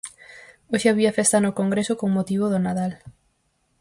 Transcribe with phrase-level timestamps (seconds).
[0.71, 2.91] Hoxe había festa no Congreso con motivo do Nadal.